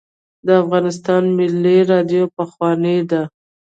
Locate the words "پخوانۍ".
2.37-2.99